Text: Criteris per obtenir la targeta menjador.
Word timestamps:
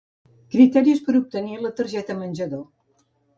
Criteris 0.53 1.01
per 1.09 1.15
obtenir 1.19 1.59
la 1.67 1.71
targeta 1.81 2.17
menjador. 2.23 2.65